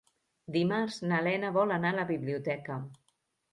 [0.55, 2.83] Dimarts na Lena vol anar a la biblioteca.